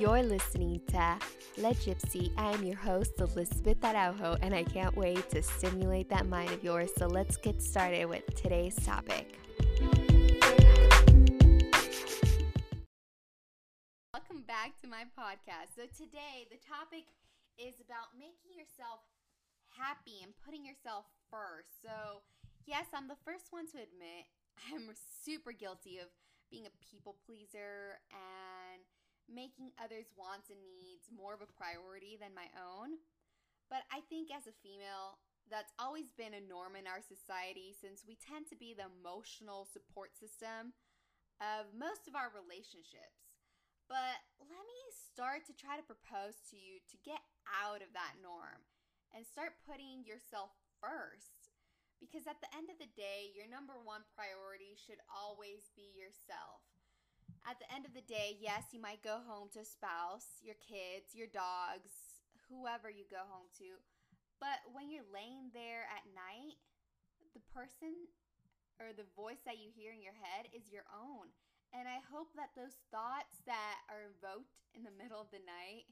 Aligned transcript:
You're 0.00 0.24
listening 0.24 0.80
to 0.88 1.18
Le 1.56 1.72
Gypsy. 1.74 2.32
I 2.36 2.50
am 2.50 2.64
your 2.64 2.76
host, 2.76 3.12
Elizabeth 3.20 3.84
Araujo, 3.84 4.36
and 4.42 4.52
I 4.52 4.64
can't 4.64 4.96
wait 4.96 5.30
to 5.30 5.40
stimulate 5.40 6.10
that 6.10 6.26
mind 6.26 6.50
of 6.50 6.64
yours. 6.64 6.90
So 6.98 7.06
let's 7.06 7.36
get 7.36 7.62
started 7.62 8.06
with 8.06 8.26
today's 8.34 8.74
topic. 8.84 9.38
Welcome 14.12 14.42
back 14.48 14.74
to 14.82 14.88
my 14.88 15.04
podcast. 15.16 15.76
So 15.76 15.82
today, 15.96 16.50
the 16.50 16.58
topic 16.58 17.04
is 17.56 17.74
about 17.78 18.18
making 18.18 18.58
yourself 18.58 18.98
happy 19.78 20.18
and 20.24 20.32
putting 20.44 20.64
yourself 20.66 21.04
first. 21.30 21.70
So, 21.82 22.22
yes, 22.66 22.86
I'm 22.92 23.06
the 23.06 23.20
first 23.24 23.52
one 23.52 23.66
to 23.68 23.78
admit 23.78 24.26
I'm 24.74 24.90
super 25.22 25.52
guilty 25.52 25.98
of 25.98 26.08
being 26.50 26.66
a 26.66 26.74
people 26.90 27.14
pleaser 27.26 27.98
and 28.10 28.43
making 29.30 29.74
others' 29.80 30.12
wants 30.14 30.50
and 30.50 30.60
needs 30.76 31.12
more 31.12 31.32
of 31.32 31.42
a 31.42 31.56
priority 31.56 32.16
than 32.16 32.36
my 32.36 32.48
own. 32.56 33.00
But 33.72 33.88
I 33.88 34.04
think 34.06 34.28
as 34.28 34.46
a 34.46 34.60
female, 34.60 35.20
that's 35.48 35.72
always 35.76 36.12
been 36.16 36.36
a 36.36 36.44
norm 36.44 36.76
in 36.76 36.88
our 36.88 37.04
society 37.04 37.76
since 37.76 38.04
we 38.04 38.16
tend 38.16 38.48
to 38.48 38.56
be 38.56 38.72
the 38.72 38.88
emotional 38.88 39.68
support 39.68 40.16
system 40.16 40.72
of 41.40 41.72
most 41.76 42.08
of 42.08 42.16
our 42.16 42.32
relationships. 42.32 43.24
But 43.84 44.24
let 44.40 44.64
me 44.64 44.80
start 44.92 45.44
to 45.48 45.56
try 45.56 45.76
to 45.76 45.84
propose 45.84 46.40
to 46.48 46.56
you 46.56 46.80
to 46.88 46.96
get 47.04 47.20
out 47.44 47.84
of 47.84 47.92
that 47.92 48.16
norm 48.24 48.64
and 49.12 49.28
start 49.28 49.60
putting 49.68 50.08
yourself 50.08 50.56
first. 50.80 51.52
Because 52.00 52.24
at 52.24 52.40
the 52.40 52.52
end 52.56 52.72
of 52.72 52.80
the 52.80 52.90
day, 52.96 53.32
your 53.32 53.48
number 53.48 53.76
one 53.80 54.04
priority 54.12 54.76
should 54.76 55.00
always 55.08 55.72
be 55.76 55.92
yourself 55.92 56.64
at 57.44 57.60
the 57.60 57.68
end 57.68 57.84
of 57.84 57.92
the 57.92 58.04
day, 58.04 58.40
yes, 58.40 58.72
you 58.72 58.80
might 58.80 59.04
go 59.04 59.20
home 59.20 59.52
to 59.52 59.60
a 59.60 59.68
spouse, 59.68 60.40
your 60.40 60.56
kids, 60.56 61.12
your 61.12 61.28
dogs, 61.28 61.92
whoever 62.48 62.88
you 62.88 63.04
go 63.12 63.20
home 63.28 63.52
to. 63.60 63.76
But 64.40 64.64
when 64.72 64.88
you're 64.88 65.08
laying 65.12 65.52
there 65.52 65.84
at 65.92 66.08
night, 66.16 66.56
the 67.36 67.44
person 67.52 68.08
or 68.80 68.96
the 68.96 69.08
voice 69.12 69.44
that 69.44 69.60
you 69.60 69.70
hear 69.70 69.92
in 69.92 70.02
your 70.02 70.16
head 70.16 70.48
is 70.56 70.72
your 70.72 70.88
own. 70.90 71.30
And 71.74 71.90
I 71.90 72.00
hope 72.06 72.30
that 72.38 72.54
those 72.54 72.78
thoughts 72.94 73.42
that 73.50 73.82
are 73.90 74.06
evoked 74.08 74.62
in 74.72 74.86
the 74.86 74.94
middle 74.94 75.18
of 75.18 75.30
the 75.34 75.42
night 75.42 75.90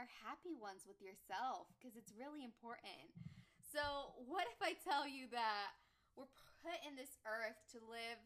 are 0.00 0.08
happy 0.24 0.56
ones 0.56 0.88
with 0.88 0.98
yourself 1.04 1.68
because 1.76 1.94
it's 2.00 2.16
really 2.16 2.42
important. 2.42 3.12
So, 3.60 4.16
what 4.24 4.48
if 4.48 4.60
I 4.64 4.72
tell 4.80 5.04
you 5.04 5.28
that 5.36 5.76
we're 6.16 6.32
put 6.64 6.80
in 6.84 6.96
this 6.96 7.20
earth 7.28 7.60
to 7.76 7.78
live 7.84 8.20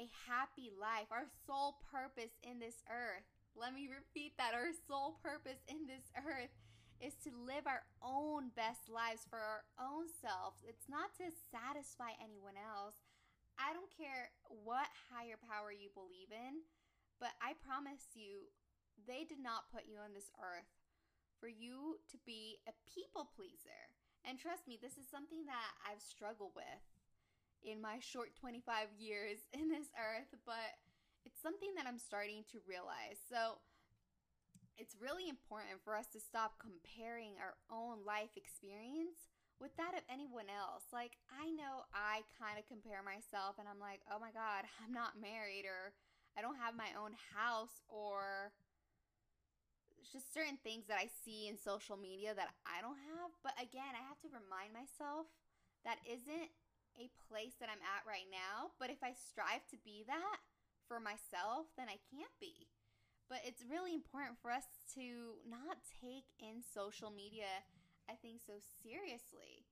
a 0.00 0.08
happy 0.28 0.72
life, 0.72 1.08
our 1.10 1.28
sole 1.46 1.80
purpose 1.88 2.36
in 2.44 2.60
this 2.60 2.84
earth. 2.88 3.24
Let 3.56 3.72
me 3.72 3.88
repeat 3.88 4.36
that 4.36 4.52
our 4.52 4.72
sole 4.84 5.16
purpose 5.24 5.64
in 5.68 5.88
this 5.88 6.12
earth 6.12 6.52
is 7.00 7.16
to 7.24 7.32
live 7.32 7.68
our 7.68 7.84
own 8.00 8.52
best 8.56 8.88
lives 8.88 9.24
for 9.28 9.40
our 9.40 9.64
own 9.76 10.08
selves. 10.08 10.64
It's 10.64 10.88
not 10.88 11.12
to 11.20 11.32
satisfy 11.52 12.16
anyone 12.20 12.56
else. 12.56 12.96
I 13.56 13.72
don't 13.72 13.92
care 13.92 14.32
what 14.48 14.88
higher 15.08 15.40
power 15.40 15.72
you 15.72 15.88
believe 15.92 16.32
in, 16.32 16.64
but 17.20 17.32
I 17.40 17.56
promise 17.64 18.12
you, 18.16 18.52
they 19.04 19.24
did 19.24 19.40
not 19.40 19.72
put 19.72 19.88
you 19.88 20.00
on 20.00 20.12
this 20.12 20.32
earth 20.40 20.68
for 21.40 21.48
you 21.48 22.00
to 22.12 22.16
be 22.24 22.60
a 22.68 22.72
people 22.88 23.28
pleaser. 23.36 23.92
And 24.24 24.40
trust 24.40 24.68
me, 24.68 24.80
this 24.80 24.96
is 24.96 25.08
something 25.08 25.44
that 25.48 25.72
I've 25.84 26.00
struggled 26.00 26.56
with 26.56 26.84
in 27.64 27.80
my 27.80 27.98
short 28.00 28.34
25 28.38 28.88
years 28.98 29.44
in 29.52 29.68
this 29.68 29.88
earth, 29.96 30.32
but 30.44 30.76
it's 31.24 31.42
something 31.42 31.74
that 31.76 31.86
I'm 31.86 31.98
starting 31.98 32.44
to 32.52 32.62
realize. 32.66 33.18
So 33.28 33.58
it's 34.78 34.96
really 35.00 35.28
important 35.28 35.80
for 35.82 35.96
us 35.96 36.06
to 36.12 36.20
stop 36.20 36.60
comparing 36.60 37.40
our 37.40 37.56
own 37.72 38.04
life 38.04 38.36
experience 38.36 39.32
with 39.56 39.72
that 39.80 39.96
of 39.96 40.04
anyone 40.12 40.52
else. 40.52 40.84
Like, 40.92 41.16
I 41.32 41.48
know 41.56 41.88
I 41.96 42.28
kind 42.36 42.60
of 42.60 42.68
compare 42.68 43.00
myself 43.00 43.56
and 43.56 43.64
I'm 43.64 43.80
like, 43.80 44.04
oh 44.12 44.20
my 44.20 44.30
God, 44.30 44.68
I'm 44.84 44.92
not 44.92 45.16
married 45.16 45.64
or 45.64 45.96
I 46.36 46.44
don't 46.44 46.60
have 46.60 46.76
my 46.76 46.92
own 46.92 47.16
house 47.32 47.80
or 47.88 48.52
just 50.12 50.30
certain 50.30 50.60
things 50.60 50.86
that 50.86 51.00
I 51.00 51.08
see 51.24 51.48
in 51.48 51.56
social 51.56 51.96
media 51.96 52.36
that 52.36 52.52
I 52.68 52.84
don't 52.84 53.00
have. 53.16 53.32
But 53.42 53.56
again, 53.56 53.96
I 53.96 54.04
have 54.04 54.20
to 54.22 54.30
remind 54.30 54.76
myself 54.76 55.26
that 55.88 55.98
isn't 56.04 56.52
a 56.96 57.12
place 57.28 57.56
that 57.60 57.68
I'm 57.68 57.84
at 57.84 58.08
right 58.08 58.28
now, 58.32 58.74
but 58.80 58.88
if 58.88 59.00
I 59.04 59.12
strive 59.12 59.64
to 59.72 59.78
be 59.84 60.04
that 60.08 60.40
for 60.88 61.00
myself, 61.00 61.68
then 61.76 61.88
I 61.88 62.00
can't 62.08 62.32
be. 62.40 62.68
But 63.28 63.42
it's 63.42 63.66
really 63.66 63.92
important 63.92 64.38
for 64.38 64.54
us 64.54 64.66
to 64.94 65.36
not 65.44 65.82
take 65.98 66.30
in 66.38 66.62
social 66.62 67.10
media, 67.10 67.50
I 68.06 68.14
think, 68.14 68.38
so 68.38 68.62
seriously. 68.80 69.66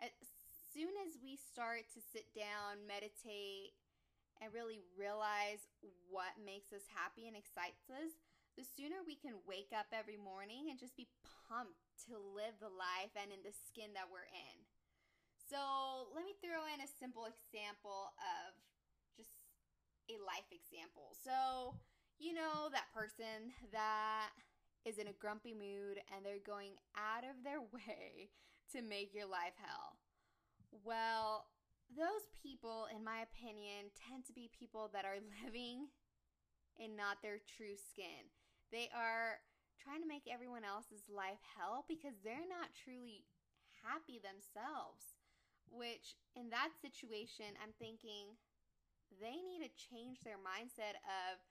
As 0.00 0.10
soon 0.72 0.96
as 1.04 1.20
we 1.20 1.36
start 1.36 1.86
to 1.92 2.00
sit 2.00 2.32
down, 2.32 2.88
meditate, 2.88 3.76
and 4.40 4.50
really 4.50 4.80
realize 4.96 5.68
what 6.10 6.34
makes 6.40 6.72
us 6.72 6.88
happy 6.90 7.28
and 7.28 7.36
excites 7.36 7.86
us, 7.92 8.16
the 8.56 8.64
sooner 8.64 9.04
we 9.04 9.20
can 9.20 9.36
wake 9.44 9.70
up 9.76 9.92
every 9.92 10.18
morning 10.18 10.72
and 10.72 10.80
just 10.80 10.96
be 10.96 11.10
pumped 11.46 11.84
to 12.08 12.16
live 12.34 12.56
the 12.58 12.72
life 12.72 13.12
and 13.14 13.30
in 13.30 13.42
the 13.44 13.52
skin 13.52 13.92
that 13.94 14.08
we're 14.08 14.26
in. 14.32 14.63
So 15.44 16.08
let 16.16 16.24
me 16.24 16.32
throw 16.40 16.64
in 16.72 16.80
a 16.80 16.88
simple 17.00 17.28
example 17.28 18.16
of 18.16 18.56
just 19.16 19.44
a 20.08 20.16
life 20.24 20.48
example. 20.48 21.12
So, 21.20 21.76
you 22.18 22.32
know, 22.32 22.72
that 22.72 22.88
person 22.92 23.52
that 23.72 24.32
is 24.84 24.98
in 24.98 25.08
a 25.08 25.16
grumpy 25.20 25.52
mood 25.52 26.00
and 26.12 26.24
they're 26.24 26.44
going 26.44 26.76
out 26.96 27.24
of 27.24 27.44
their 27.44 27.60
way 27.76 28.32
to 28.72 28.80
make 28.80 29.12
your 29.12 29.28
life 29.28 29.56
hell. 29.60 30.00
Well, 30.84 31.46
those 31.92 32.26
people, 32.40 32.88
in 32.88 33.04
my 33.04 33.22
opinion, 33.22 33.92
tend 33.94 34.24
to 34.26 34.32
be 34.32 34.50
people 34.50 34.90
that 34.92 35.04
are 35.04 35.20
living 35.44 35.92
in 36.80 36.96
not 36.96 37.22
their 37.22 37.38
true 37.44 37.76
skin. 37.78 38.32
They 38.72 38.90
are 38.90 39.38
trying 39.78 40.00
to 40.02 40.08
make 40.08 40.26
everyone 40.26 40.64
else's 40.64 41.06
life 41.12 41.38
hell 41.54 41.84
because 41.86 42.16
they're 42.24 42.48
not 42.48 42.74
truly 42.74 43.28
happy 43.84 44.18
themselves. 44.18 45.13
Which, 45.70 46.14
in 46.36 46.50
that 46.50 46.70
situation, 46.78 47.58
I'm 47.58 47.74
thinking 47.78 48.38
they 49.20 49.38
need 49.42 49.62
to 49.62 49.72
change 49.74 50.22
their 50.22 50.40
mindset 50.40 50.98
of 51.06 51.42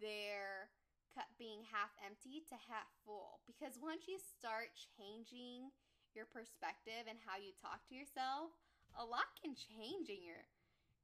their 0.00 0.72
cup 1.14 1.30
being 1.38 1.62
half 1.70 1.94
empty 2.02 2.42
to 2.50 2.56
half 2.68 2.90
full. 3.06 3.40
Because 3.46 3.78
once 3.78 4.10
you 4.10 4.18
start 4.18 4.74
changing 4.98 5.70
your 6.12 6.26
perspective 6.26 7.06
and 7.06 7.18
how 7.22 7.38
you 7.38 7.54
talk 7.58 7.86
to 7.88 7.94
yourself, 7.94 8.54
a 8.98 9.04
lot 9.06 9.30
can 9.38 9.54
change 9.54 10.10
in 10.10 10.22
your 10.22 10.46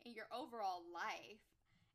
in 0.06 0.16
your 0.16 0.30
overall 0.32 0.80
life. 0.88 1.44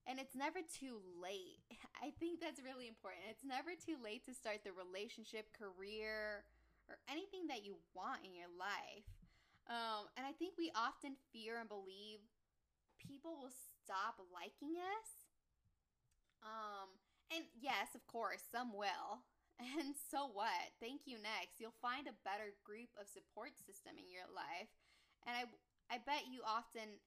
And 0.06 0.22
it's 0.22 0.38
never 0.38 0.62
too 0.62 1.02
late. 1.18 1.66
I 2.06 2.14
think 2.22 2.38
that's 2.38 2.62
really 2.62 2.86
important. 2.88 3.26
It's 3.26 3.44
never 3.44 3.74
too 3.74 3.98
late 3.98 4.22
to 4.30 4.38
start 4.38 4.62
the 4.62 4.70
relationship, 4.70 5.50
career, 5.58 6.46
or 6.86 7.02
anything 7.10 7.50
that 7.50 7.66
you 7.66 7.82
want 7.98 8.22
in 8.22 8.38
your 8.38 8.52
life. 8.54 9.10
Um, 9.66 10.10
and 10.18 10.26
I 10.26 10.34
think 10.38 10.54
we 10.58 10.72
often 10.76 11.18
fear 11.34 11.58
and 11.60 11.70
believe 11.70 12.22
people 13.02 13.38
will 13.42 13.54
stop 13.54 14.18
liking 14.34 14.78
us. 14.78 15.10
Um, 16.44 16.90
and 17.34 17.46
yes, 17.58 17.96
of 17.96 18.06
course, 18.08 18.44
some 18.52 18.74
will. 18.74 19.24
And 19.56 19.96
so 19.96 20.28
what? 20.28 20.76
Thank 20.84 21.08
you 21.08 21.16
next. 21.16 21.64
You'll 21.64 21.80
find 21.80 22.12
a 22.12 22.22
better 22.28 22.52
group 22.68 22.92
of 23.00 23.08
support 23.08 23.56
system 23.56 23.96
in 23.96 24.12
your 24.12 24.28
life. 24.28 24.68
And 25.24 25.32
I 25.32 25.44
I 25.88 26.04
bet 26.04 26.28
you 26.28 26.44
often 26.44 27.00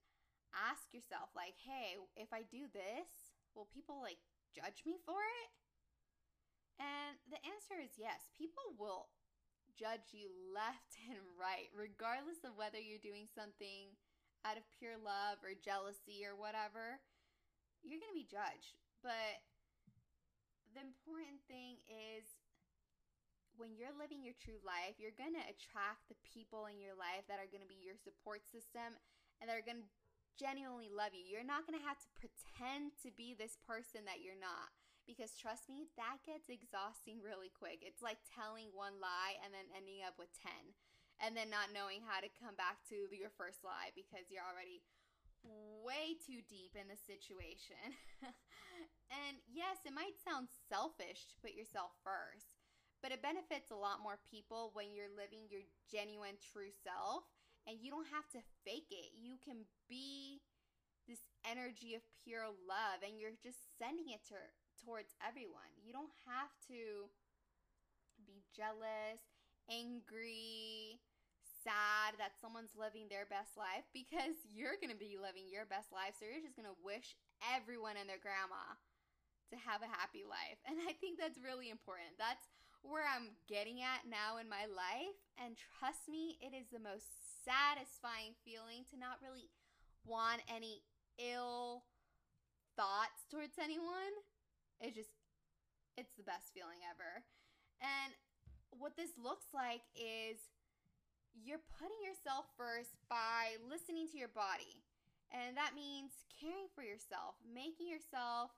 ask 0.49 0.89
yourself 0.89 1.29
like, 1.37 1.61
"Hey, 1.61 1.93
if 2.17 2.33
I 2.33 2.41
do 2.49 2.65
this, 2.73 3.37
will 3.53 3.69
people 3.69 4.01
like 4.01 4.17
judge 4.49 4.81
me 4.81 4.97
for 5.05 5.21
it?" 5.21 5.49
And 6.81 7.19
the 7.29 7.37
answer 7.45 7.77
is 7.77 7.99
yes. 8.01 8.31
People 8.33 8.63
will 8.81 9.13
judge 9.79 10.11
you 10.11 10.27
left 10.51 10.99
and 11.07 11.23
right, 11.39 11.71
regardless 11.71 12.43
of 12.43 12.59
whether 12.59 12.77
you're 12.77 12.99
doing 12.99 13.31
something 13.31 13.95
out 14.43 14.59
of 14.59 14.67
pure 14.75 14.99
love 14.99 15.39
or 15.39 15.55
jealousy 15.55 16.27
or 16.27 16.35
whatever. 16.35 16.99
You're 17.79 18.03
going 18.03 18.11
to 18.11 18.19
be 18.19 18.27
judged. 18.27 18.75
But 18.99 19.39
the 20.75 20.83
important 20.83 21.39
thing 21.47 21.79
is 21.87 22.27
when 23.55 23.75
you're 23.75 23.95
living 23.95 24.19
your 24.19 24.35
true 24.35 24.59
life, 24.67 24.99
you're 24.99 25.15
going 25.15 25.35
to 25.35 25.47
attract 25.47 26.11
the 26.11 26.19
people 26.27 26.67
in 26.67 26.79
your 26.79 26.95
life 26.95 27.23
that 27.31 27.39
are 27.39 27.47
going 27.47 27.63
to 27.63 27.71
be 27.71 27.79
your 27.79 27.95
support 27.95 28.43
system 28.47 28.99
and 29.39 29.47
that 29.47 29.55
are 29.55 29.63
going 29.63 29.83
to 29.83 29.91
genuinely 30.39 30.91
love 30.91 31.11
you. 31.11 31.23
You're 31.23 31.47
not 31.47 31.67
going 31.67 31.75
to 31.75 31.87
have 31.87 31.99
to 31.99 32.09
pretend 32.15 32.95
to 33.03 33.11
be 33.15 33.35
this 33.35 33.59
person 33.63 34.07
that 34.07 34.23
you're 34.23 34.39
not 34.39 34.71
because 35.09 35.33
trust 35.33 35.65
me, 35.65 35.89
that 35.97 36.21
gets 36.21 36.53
exhausting 36.53 37.17
really 37.25 37.49
quick. 37.49 37.81
It's 37.81 38.05
like 38.05 38.21
telling 38.29 38.69
one 38.77 39.01
lie 39.01 39.41
and 39.41 39.49
then 39.49 39.65
ending 39.73 40.05
up 40.05 40.21
with 40.21 40.29
10 40.37 40.53
and 41.17 41.33
then 41.33 41.49
not 41.49 41.73
knowing 41.73 42.05
how 42.05 42.21
to 42.21 42.29
come 42.37 42.53
back 42.53 42.85
to 42.93 43.09
your 43.09 43.33
first 43.33 43.65
lie 43.65 43.89
because 43.97 44.29
you're 44.29 44.45
already 44.45 44.85
way 45.81 46.13
too 46.21 46.45
deep 46.45 46.77
in 46.77 46.85
the 46.85 46.99
situation. 47.09 47.97
and 49.25 49.41
yes, 49.49 49.81
it 49.81 49.97
might 49.97 50.21
sound 50.21 50.45
selfish 50.69 51.25
to 51.25 51.41
put 51.41 51.57
yourself 51.57 51.97
first, 52.05 52.61
but 53.01 53.09
it 53.09 53.25
benefits 53.25 53.73
a 53.73 53.81
lot 53.81 54.05
more 54.05 54.21
people 54.29 54.69
when 54.77 54.93
you're 54.93 55.09
living 55.09 55.49
your 55.49 55.65
genuine 55.89 56.37
true 56.37 56.69
self 56.85 57.25
and 57.65 57.81
you 57.81 57.89
don't 57.89 58.13
have 58.13 58.29
to 58.37 58.45
fake 58.61 58.93
it. 58.93 59.17
You 59.17 59.41
can 59.41 59.65
be 59.89 60.45
this 61.09 61.25
energy 61.41 61.97
of 61.97 62.05
pure 62.21 62.45
love 62.45 63.01
and 63.01 63.17
you're 63.17 63.35
just 63.41 63.57
sending 63.81 64.13
it 64.13 64.21
to, 64.29 64.37
towards 64.83 65.13
everyone. 65.19 65.69
You 65.83 65.91
don't 65.91 66.13
have 66.27 66.51
to 66.71 67.11
be 68.25 68.43
jealous, 68.55 69.21
angry, 69.69 70.99
sad 71.63 72.15
that 72.17 72.39
someone's 72.39 72.73
living 72.75 73.11
their 73.11 73.27
best 73.27 73.59
life 73.59 73.85
because 73.91 74.39
you're 74.55 74.79
going 74.79 74.93
to 74.93 74.99
be 74.99 75.19
living 75.19 75.51
your 75.51 75.67
best 75.67 75.91
life. 75.91 76.15
So 76.17 76.25
you're 76.25 76.43
just 76.43 76.55
going 76.55 76.69
to 76.69 76.79
wish 76.85 77.19
everyone 77.43 77.99
and 77.99 78.07
their 78.07 78.21
grandma 78.21 78.79
to 79.51 79.57
have 79.59 79.81
a 79.81 79.89
happy 79.89 80.23
life. 80.23 80.61
And 80.69 80.77
I 80.87 80.93
think 80.97 81.17
that's 81.17 81.41
really 81.41 81.73
important. 81.73 82.15
That's 82.15 82.47
where 82.81 83.03
I'm 83.03 83.35
getting 83.49 83.83
at 83.83 84.07
now 84.07 84.39
in 84.39 84.47
my 84.47 84.69
life. 84.69 85.17
And 85.35 85.57
trust 85.57 86.07
me, 86.07 86.39
it 86.39 86.55
is 86.55 86.71
the 86.71 86.79
most 86.79 87.07
satisfying 87.43 88.37
feeling 88.45 88.87
to 88.91 88.95
not 88.95 89.19
really 89.19 89.51
want 90.05 90.41
any 90.47 90.85
ill 91.19 91.83
thoughts 92.79 93.27
towards 93.27 93.59
anyone. 93.59 94.15
It 94.79 94.95
just, 94.95 95.11
it's 95.99 96.15
the 96.15 96.23
best 96.23 96.55
feeling 96.55 96.79
ever. 96.87 97.23
And 97.83 98.15
what 98.71 98.95
this 98.95 99.11
looks 99.19 99.51
like 99.53 99.83
is 99.95 100.39
you're 101.35 101.63
putting 101.79 101.99
yourself 102.03 102.47
first 102.55 102.95
by 103.07 103.59
listening 103.63 104.07
to 104.11 104.17
your 104.17 104.31
body. 104.31 104.83
And 105.29 105.55
that 105.55 105.77
means 105.77 106.25
caring 106.33 106.71
for 106.73 106.81
yourself, 106.81 107.37
making 107.45 107.85
yourself 107.85 108.49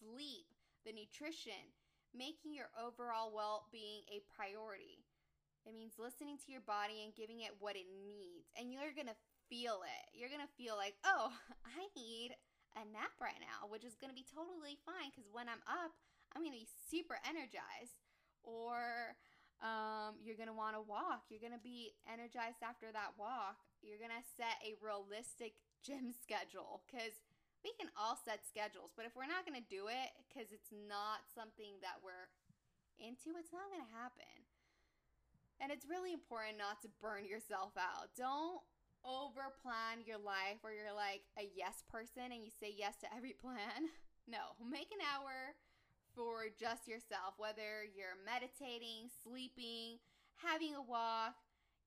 sleep, 0.00 0.48
the 0.88 0.94
nutrition, 0.94 1.74
making 2.16 2.54
your 2.54 2.72
overall 2.78 3.34
well 3.34 3.68
being 3.74 4.06
a 4.08 4.24
priority. 4.32 5.04
It 5.66 5.72
means 5.72 5.96
listening 5.96 6.36
to 6.44 6.52
your 6.52 6.64
body 6.64 7.04
and 7.04 7.16
giving 7.16 7.40
it 7.40 7.56
what 7.60 7.76
it 7.76 7.88
needs. 7.88 8.48
And 8.56 8.72
you're 8.72 8.92
going 8.92 9.08
to 9.08 9.24
feel 9.48 9.80
it. 9.84 10.04
You're 10.12 10.32
going 10.32 10.44
to 10.44 10.56
feel 10.60 10.76
like, 10.76 10.96
oh, 11.04 11.32
I 11.64 11.88
need 11.96 12.36
a 12.74 12.84
nap 12.90 13.14
right 13.22 13.38
now, 13.38 13.70
which 13.70 13.86
is 13.86 13.94
going 13.98 14.10
to 14.10 14.18
be 14.18 14.26
totally 14.26 14.78
fine 14.82 15.10
because 15.14 15.30
when 15.30 15.46
I'm 15.46 15.62
up, 15.66 15.94
I'm 16.34 16.42
going 16.42 16.54
to 16.54 16.62
be 16.62 16.70
super 16.90 17.18
energized. 17.22 18.02
Or 18.44 19.16
um, 19.64 20.20
you're 20.20 20.36
going 20.36 20.52
to 20.52 20.56
want 20.56 20.76
to 20.76 20.84
walk. 20.84 21.30
You're 21.32 21.40
going 21.40 21.56
to 21.56 21.62
be 21.62 21.96
energized 22.04 22.60
after 22.60 22.92
that 22.92 23.16
walk. 23.16 23.62
You're 23.80 24.02
going 24.02 24.12
to 24.12 24.24
set 24.36 24.60
a 24.60 24.76
realistic 24.82 25.56
gym 25.80 26.12
schedule 26.24 26.84
because 26.84 27.14
we 27.64 27.72
can 27.80 27.88
all 27.96 28.20
set 28.20 28.44
schedules, 28.44 28.92
but 28.92 29.08
if 29.08 29.16
we're 29.16 29.30
not 29.30 29.48
going 29.48 29.56
to 29.56 29.64
do 29.72 29.88
it 29.88 30.12
because 30.28 30.52
it's 30.52 30.68
not 30.68 31.24
something 31.32 31.80
that 31.80 31.96
we're 32.04 32.28
into, 33.00 33.32
it's 33.40 33.56
not 33.56 33.72
going 33.72 33.80
to 33.80 33.94
happen. 33.96 34.36
And 35.64 35.72
it's 35.72 35.88
really 35.88 36.12
important 36.12 36.60
not 36.60 36.84
to 36.84 36.92
burn 37.00 37.24
yourself 37.24 37.72
out. 37.80 38.12
Don't 38.12 38.60
over 39.04 39.52
plan 39.60 40.00
your 40.04 40.18
life 40.18 40.58
where 40.64 40.72
you're 40.72 40.96
like 40.96 41.22
a 41.38 41.46
yes 41.54 41.84
person 41.92 42.32
and 42.32 42.42
you 42.42 42.50
say 42.50 42.72
yes 42.72 42.96
to 43.00 43.08
every 43.14 43.32
plan. 43.32 43.92
No, 44.24 44.56
make 44.56 44.88
an 44.88 45.04
hour 45.04 45.52
for 46.16 46.48
just 46.48 46.88
yourself, 46.88 47.36
whether 47.36 47.84
you're 47.84 48.16
meditating, 48.24 49.12
sleeping, 49.20 50.00
having 50.40 50.72
a 50.72 50.80
walk, 50.80 51.36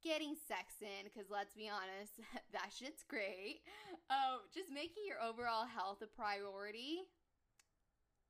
getting 0.05 0.37
sex 0.37 0.77
in, 0.85 1.09
because 1.09 1.33
let's 1.33 1.57
be 1.57 1.65
honest, 1.65 2.21
that 2.53 2.69
shit's 2.69 3.01
great. 3.01 3.65
Um, 4.13 4.45
just 4.53 4.69
making 4.69 5.09
your 5.09 5.17
overall 5.17 5.65
health 5.65 6.05
a 6.05 6.09
priority. 6.13 7.09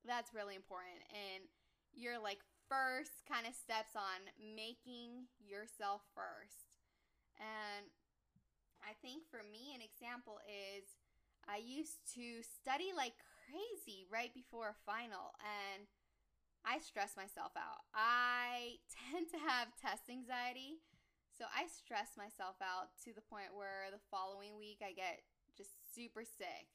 That's 0.08 0.32
really 0.32 0.56
important. 0.56 1.04
And 1.12 1.44
your 1.92 2.16
like 2.16 2.40
first 2.68 3.28
kind 3.28 3.44
of 3.44 3.52
steps 3.52 3.92
on 3.92 4.24
making 4.40 5.28
yourself 5.36 6.00
first. 6.16 6.72
And 7.36 7.86
I 8.82 8.94
think 9.02 9.26
for 9.30 9.42
me, 9.42 9.74
an 9.74 9.82
example 9.82 10.38
is 10.46 10.98
I 11.48 11.58
used 11.58 12.04
to 12.14 12.44
study 12.44 12.92
like 12.92 13.16
crazy 13.48 14.04
right 14.12 14.32
before 14.36 14.76
a 14.76 14.82
final, 14.84 15.32
and 15.40 15.88
I 16.66 16.78
stress 16.84 17.16
myself 17.16 17.56
out. 17.56 17.88
I 17.96 18.82
tend 19.10 19.32
to 19.32 19.40
have 19.40 19.72
test 19.80 20.12
anxiety, 20.12 20.84
so 21.32 21.48
I 21.48 21.70
stress 21.70 22.18
myself 22.18 22.60
out 22.60 22.92
to 23.06 23.16
the 23.16 23.24
point 23.24 23.56
where 23.56 23.88
the 23.88 24.02
following 24.12 24.60
week 24.60 24.84
I 24.84 24.92
get 24.92 25.24
just 25.56 25.78
super 25.94 26.22
sick. 26.26 26.68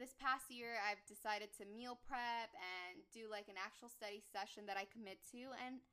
This 0.00 0.16
past 0.16 0.48
year, 0.48 0.80
I've 0.80 1.04
decided 1.04 1.52
to 1.60 1.68
meal 1.68 2.00
prep 2.08 2.50
and 2.56 3.04
do 3.12 3.28
like 3.28 3.52
an 3.52 3.60
actual 3.60 3.92
study 3.92 4.24
session 4.24 4.64
that 4.66 4.80
I 4.80 4.88
commit 4.88 5.20
to, 5.36 5.52
and 5.62 5.84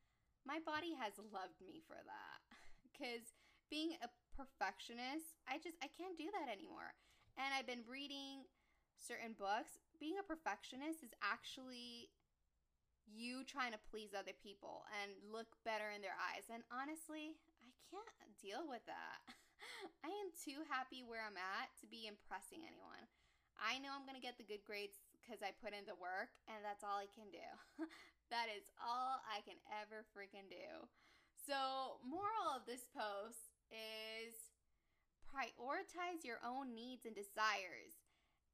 my 0.47 0.63
body 0.63 0.95
has 0.95 1.19
loved 1.19 1.59
me 1.59 1.83
for 1.85 1.99
that. 1.99 2.39
Because 2.89 3.31
being 3.71 3.95
a 4.03 4.09
perfectionist. 4.39 5.35
I 5.43 5.59
just 5.59 5.75
I 5.83 5.91
can't 5.91 6.15
do 6.15 6.31
that 6.31 6.47
anymore. 6.47 6.95
And 7.35 7.51
I've 7.51 7.67
been 7.67 7.83
reading 7.83 8.47
certain 8.95 9.35
books. 9.35 9.75
Being 9.99 10.15
a 10.15 10.23
perfectionist 10.23 11.03
is 11.03 11.11
actually 11.19 12.07
you 13.03 13.43
trying 13.43 13.75
to 13.75 13.87
please 13.91 14.15
other 14.15 14.35
people 14.39 14.87
and 15.03 15.11
look 15.27 15.59
better 15.67 15.91
in 15.91 15.99
their 15.99 16.15
eyes. 16.15 16.47
And 16.47 16.63
honestly, 16.71 17.35
I 17.59 17.67
can't 17.91 18.31
deal 18.39 18.63
with 18.63 18.85
that. 18.87 19.19
I 20.07 20.11
am 20.13 20.31
too 20.39 20.63
happy 20.71 21.03
where 21.03 21.25
I'm 21.25 21.35
at 21.35 21.73
to 21.83 21.85
be 21.89 22.07
impressing 22.07 22.63
anyone. 22.63 23.03
I 23.59 23.81
know 23.83 23.91
I'm 23.91 24.07
going 24.07 24.15
to 24.15 24.23
get 24.23 24.39
the 24.39 24.47
good 24.47 24.63
grades 24.63 25.03
because 25.11 25.43
I 25.43 25.51
put 25.51 25.75
in 25.75 25.83
the 25.83 25.99
work, 25.99 26.31
and 26.47 26.63
that's 26.63 26.85
all 26.85 26.95
I 26.95 27.11
can 27.11 27.27
do. 27.27 27.43
that 28.33 28.47
is 28.47 28.71
all 28.79 29.19
I 29.27 29.43
can 29.43 29.59
ever 29.67 30.07
freaking 30.15 30.47
do. 30.47 30.87
So, 31.43 31.99
moral 32.07 32.55
of 32.55 32.63
this 32.63 32.87
post 32.87 33.48
prioritize 35.29 36.25
your 36.25 36.41
own 36.41 36.73
needs 36.73 37.05
and 37.05 37.15
desires. 37.15 38.01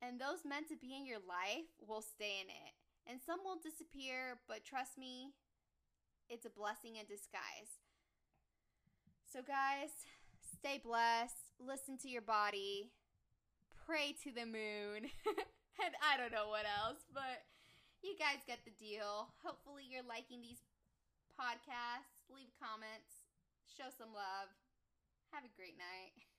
And 0.02 0.20
those 0.20 0.44
meant 0.44 0.68
to 0.70 0.76
be 0.76 0.96
in 0.96 1.08
your 1.08 1.24
life 1.24 1.72
will 1.80 2.04
stay 2.04 2.44
in 2.44 2.52
it. 2.52 2.74
And 3.08 3.20
some 3.24 3.40
will 3.44 3.58
disappear, 3.58 4.42
but 4.48 4.66
trust 4.66 4.98
me, 4.98 5.34
it's 6.30 6.46
a 6.46 6.54
blessing 6.54 6.98
in 6.98 7.06
disguise. 7.06 7.80
So, 9.30 9.42
guys, 9.46 9.94
stay 10.42 10.82
blessed, 10.82 11.54
listen 11.60 11.98
to 12.02 12.10
your 12.10 12.26
body, 12.26 12.92
pray 13.86 14.16
to 14.24 14.32
the 14.34 14.46
moon, 14.46 15.12
and 15.84 15.94
I 16.02 16.18
don't 16.18 16.34
know 16.34 16.50
what 16.50 16.66
else, 16.66 17.06
but 17.14 17.46
you 18.02 18.18
guys 18.18 18.46
get 18.48 18.66
the 18.66 18.74
deal. 18.74 19.34
Hopefully, 19.46 19.84
you're 19.86 20.06
liking 20.06 20.42
these 20.42 20.62
podcasts. 21.38 22.26
Leave 22.34 22.50
comments, 22.58 23.28
show 23.70 23.92
some 23.94 24.14
love. 24.14 24.50
Have 25.32 25.46
a 25.46 25.56
great 25.58 25.78
night. 25.78 26.16